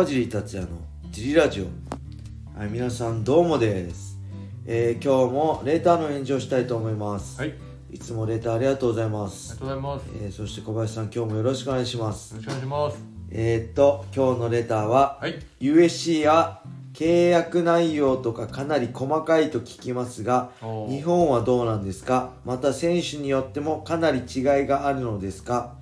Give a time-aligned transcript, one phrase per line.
[0.00, 0.78] 川尻達也の
[1.10, 2.58] ジリラジオ。
[2.58, 4.18] はい皆さんどうもです、
[4.64, 7.54] えー今日もレーターの返事をしたいと思います、はい、あ
[7.94, 10.06] い、つもレーターありがとうございまりすがとうございます。
[10.06, 12.34] よえーそして小林さん今日もよろしくお願いします。
[12.34, 13.04] ろしくお願いします。
[13.30, 16.62] えー、っと今日のレターは、はい、USC や
[16.94, 20.50] 契約内容とかかなり細かいと聞きますが
[20.88, 22.30] 日本はどうなんですか？
[22.46, 25.74] また選手によってもかなり違いがあるのですか？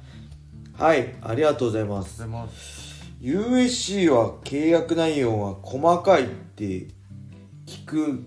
[0.77, 2.21] はいありがとうございます
[3.21, 6.64] USC は契約内容は細かいって
[7.67, 8.25] 聞く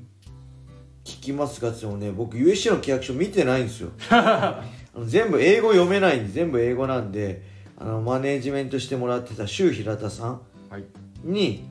[1.03, 3.91] 聞きますがでもね僕 USC の契約書見てないんですよ。
[4.11, 4.63] あ
[4.95, 7.43] の全部英語読めないんで全部英語なんで
[7.77, 10.85] あのマネージメントしてもらってた周平田さんはい、
[11.25, 11.65] に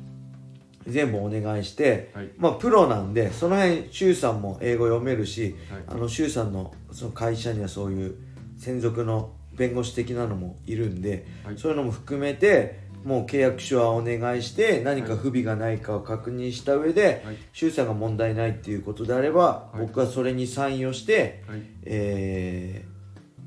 [0.87, 2.31] 全部お願いして、はい。
[2.37, 5.83] まあプロなんでその辺周さんも英語読めるし、はい。
[5.89, 8.15] あの周さんのその会社にはそういう
[8.59, 11.59] 専属の弁護士的なのもいるんで、はい。
[11.59, 17.37] そういうのも含めてもう契約書はお願いして何か不備がないかを確認した上で、はい。
[17.53, 19.81] 周さんが問題ないっていうことであれば、はい。
[19.81, 22.85] 僕はそれにサインをして、はい、え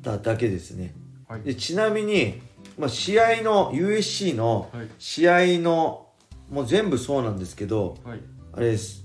[0.01, 0.95] ー、ただけですね。
[1.27, 2.41] はい、でちなみに、
[2.77, 4.87] まあ、試合の USC のはい。
[4.97, 6.07] 試合の
[6.49, 8.19] もう全部そうなんですけどはい。
[8.53, 9.03] あれです。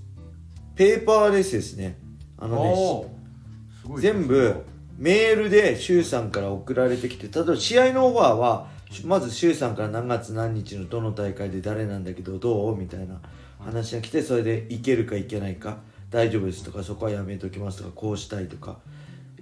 [0.75, 1.99] ペーパーレスですね。
[2.37, 4.01] あのね。
[4.01, 4.65] 全部
[4.97, 8.67] メールで周さんから送られてきて例えば試合のオファーは
[9.05, 13.21] まず周さんから何月何日のどの大会で誰なんだけどどうみたいな
[13.59, 15.77] 話が来てそれでいけるかいけないか
[16.09, 18.79] 大丈夫ですとかそこはやめときますとかこうしたいとか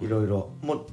[0.00, 0.50] いろいろ。
[0.62, 0.86] もう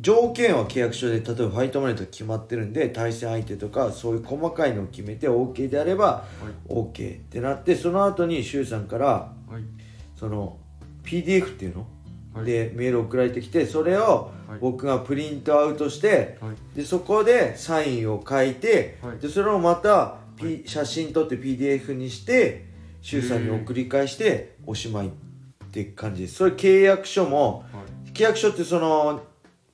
[0.00, 6.24] 条件は契約書で例えばファイトマネーとか決まってるんで対戦相手とかそういう細かいのを決めて OK であればは
[6.68, 6.72] い。
[6.72, 9.62] OK ってなってその後に周さんからはい。
[10.16, 10.56] その
[11.04, 12.01] PDF っていうの、はい
[12.44, 14.58] でメール送られてきてそれをはい。
[14.60, 16.76] 僕がプリントアウトしてはい。
[16.76, 19.18] でそこでサインを書いて、はい。
[19.18, 22.66] でそれをまた、P 写真撮って PDF にして
[23.02, 25.10] 周さんに送り返しておしまいっ
[25.70, 26.34] て感じです。
[26.36, 28.10] それ契約書もはい。
[28.12, 29.22] 契約書ってその、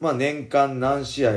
[0.01, 1.33] まあ、年間何試合、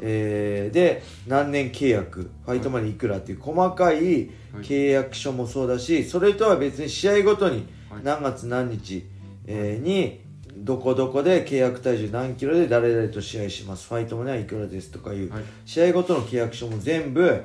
[0.00, 4.28] えーで何年契約ファイトマネーいくらっていう細かいはい。
[4.62, 8.02] 契約書もそうだしそれとは別に試合ごとにはい。
[8.04, 9.04] 何月何日、
[9.46, 10.25] えーに
[10.66, 13.86] どこどこで契約体重何キロで誰々と試合します？
[13.88, 14.90] ファイトマネーはいくらです？
[14.90, 15.44] とかいうはい。
[15.64, 17.42] 試合ごとの契約書も全部はい。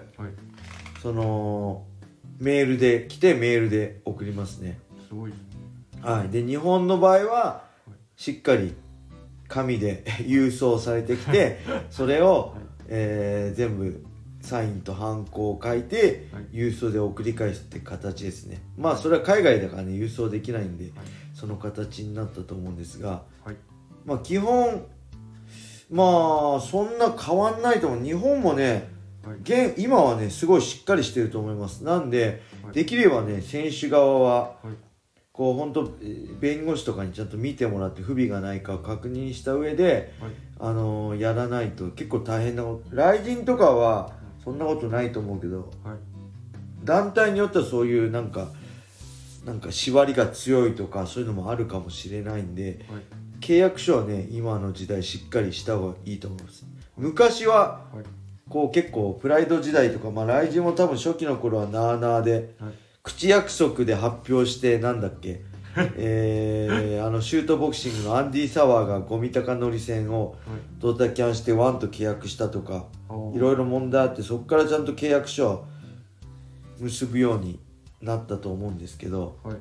[1.01, 1.85] その
[2.39, 4.79] メールで来てメールで送りますね。
[5.07, 5.33] すごい。
[6.01, 6.29] はい。
[6.29, 7.63] で日本の場合は
[8.15, 8.73] しっかり
[9.47, 11.59] 紙で 郵送されてきて
[11.91, 12.55] それを、
[12.87, 14.03] えー全部
[14.41, 16.45] サインとハンコを書いてはい。
[16.51, 18.59] 郵送で送り返すって形ですね。
[18.75, 20.85] まあそれは海外だからね郵送できないんで。
[20.85, 20.93] はい
[21.33, 23.55] その形になったと思うんですがはい。
[24.05, 24.85] まあ基本
[25.89, 28.03] まあそんな変わんないと思う。
[28.03, 28.89] 日本もね
[29.25, 29.37] はい。
[29.41, 31.83] 現今はねすごいしっかりしてると思います。
[31.83, 32.73] なんで、はい。
[32.73, 34.75] できればね選手側ははい。
[35.33, 40.31] こう本当えー弁護士とかにちゃんと見てもらって不備がないかを確認した上で、はい。
[40.59, 42.89] あのーやらないと結構大変なこと。
[42.91, 44.13] 雷神とかは
[44.43, 45.97] そんなことないと思うけどはい。
[46.83, 48.47] 団体によってはそういうなんか
[49.45, 53.01] なんか縛りが強いとかそういうのもあるかもしれないんではい。
[53.39, 56.65] 契約書はね今の時代しっかりした方がいいと思います。
[56.97, 57.55] 昔は
[57.93, 58.05] はい。
[58.49, 62.73] こう結構プライド時代とかまあ雷神も多分初期の頃はなあなあではい。
[63.03, 65.41] 口約束で発表してなんだっけ
[65.95, 70.37] えー、あのシュートボクシングのアンディ・サワーがゴミ高乗り戦をはい。
[70.79, 72.85] ドタキャンしてワンと契約したとか
[73.33, 75.65] いろいろ問題あってそこからちゃんと契約書を
[76.79, 77.59] 結ぶように
[78.01, 79.55] なったと思うんですけどはい。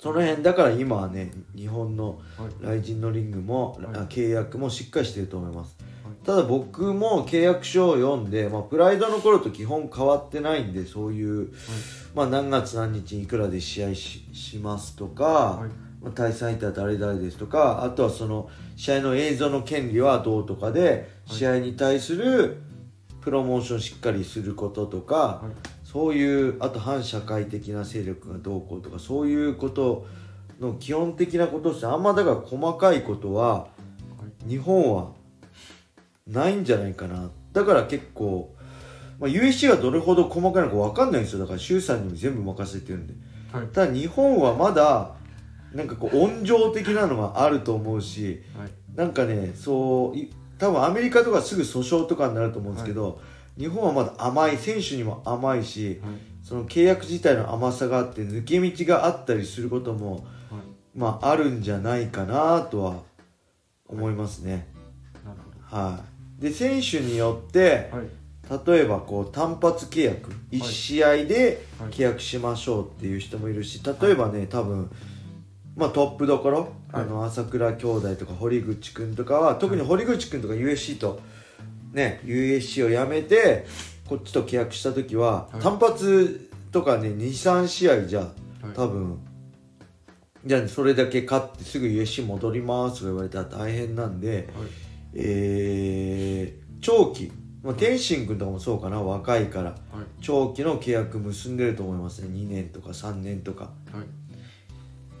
[0.00, 2.50] その辺だから今はね日本のはい。
[2.60, 3.86] 雷神のリングも、はい。
[3.94, 5.76] あ契約もしっかりしてると思います。
[6.04, 6.26] はい。
[6.26, 11.52] ただ僕も契約書を読んで、まあ、プライドの頃と基本変わってないんでそういう、
[12.14, 15.70] まあ、何月何日にいくらで試合ししますとか、はい。
[16.02, 22.60] まあ、対戦相手は誰々ですとかあとはその試合の映像の権利はどうとかで試合に対する
[23.20, 30.06] プロモーションしっかりすることとか、はいそういうあと反社会的な勢力がどうこうとかそういうこと
[30.60, 33.68] の基本的なことですあんまだから細かいことはは
[34.46, 35.12] い日本は
[36.26, 37.30] ないんじゃないかな。
[37.52, 38.54] だから結構、
[39.18, 41.40] まあ、USC がどれほど細かいのか分かんないんですよ。
[41.40, 43.14] だから周さんにも全部任せてるんで。
[43.52, 43.66] はい。
[43.68, 45.14] ただ日本はまだ
[45.72, 48.70] なんかこう温情的なのがあると思うしはい。
[48.94, 53.20] なんかねそうい多分アメリカとかすぐ訴訟とかになると思うんですけど、
[53.58, 56.12] 日本はまだ甘い選手にも甘いしはい。
[56.42, 60.22] その契約自体の甘さがあって抜け道があったりすることもはい。
[60.94, 63.02] まああるんじゃないかなとは
[63.86, 64.68] 思いますね。
[65.62, 66.00] は
[66.38, 67.90] い、で選手によって
[68.66, 71.90] 例えばこう単発契約1試合ではい。
[71.90, 74.90] 契約しましょうっていう人もいるし例えばね多分
[75.76, 81.20] まあトップどころ、あの朝倉兄弟とか堀口君とかは特に堀口君とか USC と
[81.92, 83.66] ね USC を辞めて
[84.08, 85.62] こっちと契約した時は、はい。
[85.62, 88.30] 単発とかね23試合じゃはい。
[88.74, 89.18] 多分
[90.44, 94.68] じゃあそれだけ勝ってすぐ USC 戻りますとか言われたら大変なんで、はい。
[95.14, 97.30] えー長期、
[97.62, 99.76] まあ、天心君とかもそうかな若いからはい。
[100.20, 102.28] 長期の契約結んでると思いますね。
[102.28, 103.64] 2年とか3年とか。
[103.64, 103.70] は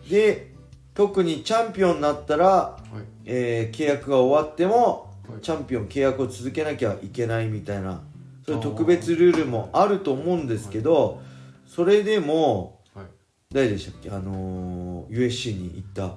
[0.06, 0.10] い。
[0.10, 0.52] で
[0.94, 3.06] 特にチャンピオンになったら、はい。
[3.26, 8.02] えー契約が終わっても、はいチャンピオン契約を続けなきゃいけないみたいな
[8.46, 11.20] そういう特別ルールもあると思うんですけど、
[11.66, 13.06] それでもはい。
[13.52, 14.10] 誰でしたっけ？
[14.10, 16.16] あのー USC に行った、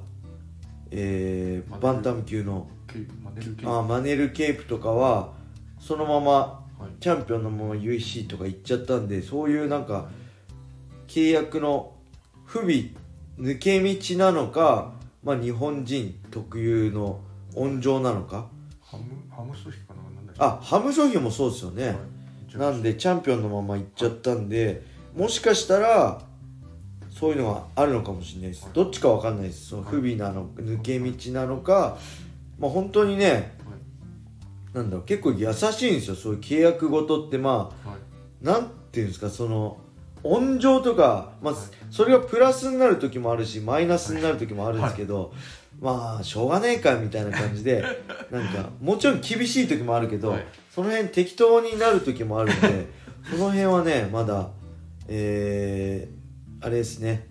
[0.91, 2.67] えーバンタム級の。
[2.87, 5.33] ケーマネルケーあーマネル・ケープとかは
[5.79, 6.31] そのまま
[6.79, 6.99] はい。
[6.99, 10.09] チャンピオンのまま USC とか行っちゃったんでそういうなんか
[11.07, 11.93] 契約の
[12.45, 12.91] 不備
[13.39, 14.93] 抜け道なのか、
[15.23, 17.19] まあ、日本人特有の
[17.55, 18.47] 温情なのか
[18.85, 20.43] ハムハムストヒかななんだっけ？
[20.43, 22.57] あハムソヒもそうですよね、はい。
[22.57, 24.85] なんでチャンピオンのまま行っちゃったんで
[25.15, 26.21] もしかしたら
[27.09, 28.69] そういうのがあるのかもしれないです。
[28.73, 29.69] どっちかわかんないです。
[29.69, 31.97] その不備なの抜け道なのか
[32.59, 33.43] まあ本当にねはい。
[34.75, 36.15] なんだろう結構優しいんですよ。
[36.15, 38.45] そういう契約ごとってまあはい。
[38.45, 39.77] なんていうんですかその
[40.23, 41.63] 温情とか、まあはい。
[41.91, 45.33] それがプラスになる時もあるしマイナスになる時もあるんですけど、
[45.79, 47.83] まあしょうがねえかみたいな感じで
[48.31, 50.45] なんかもちろん厳しい時もあるけど、はい。
[50.69, 52.87] その辺適当になる時もあるんで
[53.29, 54.49] その辺はねまだ
[55.07, 57.27] えー、あれですね。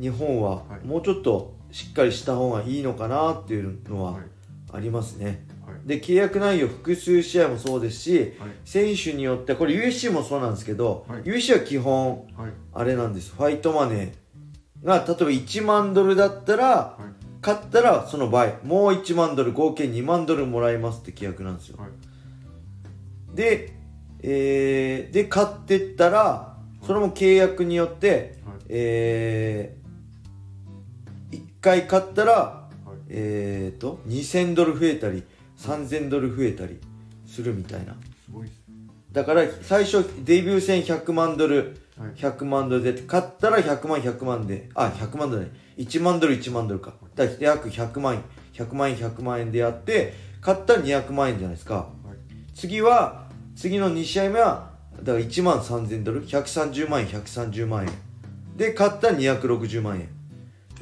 [0.00, 0.86] 日本ははい。
[0.86, 4.22] もうちょっとしっかりした方がいいのかなっていうのははい。
[4.72, 5.46] ありますね。
[5.66, 5.88] はい。
[5.88, 8.50] で契約内容複数試合もそうですし、はい。
[8.64, 11.22] 選手によってこれ USC もそうなんですけど、はい。
[11.22, 12.52] USC は基本はい。
[12.72, 13.32] あれなんです。
[13.34, 14.12] ファイトマネー
[14.84, 17.10] が例えば1万ドルだったらはい。
[17.42, 18.58] 買ったらその倍。
[18.64, 21.78] もう1万ドル合計2万ドルもらえますって契約なんですよ。
[21.78, 23.36] はい。
[23.36, 23.72] で、
[24.22, 26.56] えーで買ってったら
[26.86, 28.56] それも契約によって、はい。
[28.68, 32.98] えー、1回買ったらはい。
[33.08, 35.22] えー、と2000ドル増えたり
[35.58, 36.78] 3000ドル増えたり
[37.26, 37.94] するみたいな。
[38.24, 38.60] すごいです
[39.12, 41.76] だから最初デビュー戦100万ドルはい
[42.16, 45.50] 100万ドルで買ったら100万100万であ100万ドルね。
[45.76, 46.94] 1万ドル1万ドルか。
[47.14, 48.22] だから約100万円
[48.54, 51.74] 100万円100万円でやって買ったら200万円じゃないですか。
[51.74, 52.54] はい。
[52.54, 54.70] 次は次の2試合目は
[55.02, 57.90] だから1万3000ドル？130万円130万円。
[58.56, 60.08] で買ったら260万円。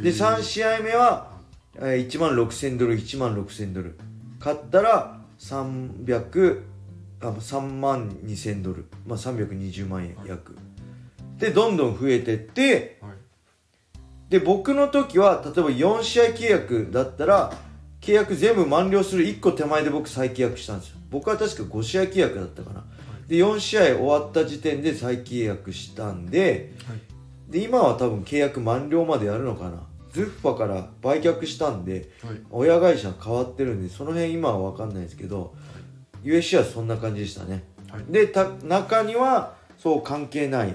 [0.00, 1.32] で3試合目は
[1.76, 3.98] えー1万6000ドル1万6000ドル。
[4.38, 6.62] 買ったら300
[7.20, 10.56] あ3万2000ドル、まあ、320万円約
[11.38, 13.12] でどんどん増えてってはい。
[14.28, 17.52] で僕の時は例えば4試合契約だったら
[18.00, 20.98] 契約全部満了する1個手前で僕再契約したんですよ。
[21.10, 22.84] 僕は確か5試合契約だったかな。
[23.26, 26.98] で4試合終わった時点で再契約したんではい。
[27.50, 29.82] で今は多分契約満了までやるのかな。
[30.12, 32.40] ズッファから売却したんではい。
[32.50, 35.54] 親会社変わってるんでその辺今は分かんないですけど
[36.24, 37.64] USC はそんな感じでしたね。
[37.90, 38.04] はい。
[38.10, 40.74] でた中にはそう関係ない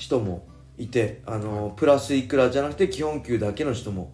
[0.00, 4.12] 人もいてあの、プラスいくらじゃなくて基本給だけの人も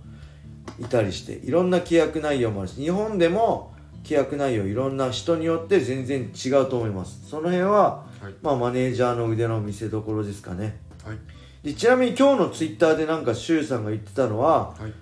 [0.80, 7.28] いたりしていろんな契約内容もあるし日本でも契約内容いろんな人によって全然違うと思います。
[7.28, 8.34] その辺は、はい。
[8.42, 10.80] まあ、マネージャーの腕の見せ所ですかね。
[11.04, 11.18] はい。
[11.62, 14.92] でちなみに今日のツイッターでなんかシュウさんが言ってたのははい。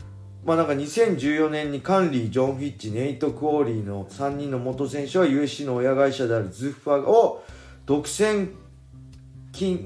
[0.45, 7.43] まあなんか2014年にカンリー、ジョン・フィッチ、ネイト・クオーリーの3人の元選手は USC の親会社であるズッファを
[7.87, 8.64] 独占金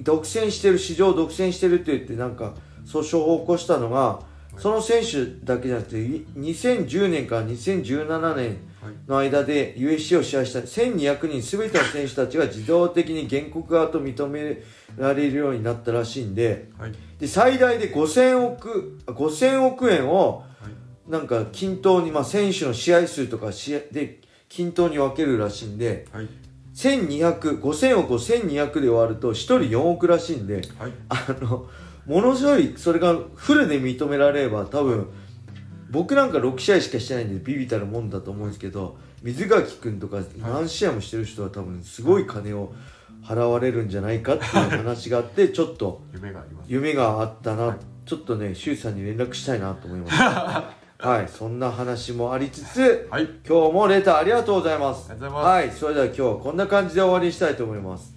[0.03, 2.55] 独占してる市場を独占してるって言ってなんか
[2.87, 4.21] 訴訟を起こしたのが
[4.57, 8.95] その選手だけじゃなくてい2010年から2017年はい。
[9.09, 14.63] の間で USC を支配した1200人全ての選手たちが自動的に原告側と認め
[14.97, 16.93] られるようになったらしいんではい。
[17.19, 26.29] で最大で5000億あ5000億円をはいなんか均等に、まあ、選手の試合数とか試合で均等に分けるらしいんではい
[26.79, 30.93] 1200 5000億を1200で終わると1人4億らしいんではい。
[31.09, 31.69] あの
[32.07, 35.09] ものすごいそれがフルで認められれば多分
[35.91, 42.73] 僕なんか6試合しかしてないんでビビたるもんだと思うんですけど水垣君とか何試合もしてる人は多分すごい金を
[43.25, 46.01] 払われるんじゃないかっていう話があってちょっと
[46.69, 47.79] 夢があったな、はい。
[48.07, 53.29] ちょっとね周さんに連絡したいなと思いました はいそんな話もありつつはい。
[53.47, 55.13] 今日もレターありがとうございます。
[55.13, 55.69] ありがとうございます。
[55.69, 58.13] はいそれでは今日はこんな感じで終わりにしたいと思います。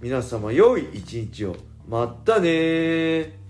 [0.00, 1.56] 皆様良い一日を。
[1.86, 3.43] まったねー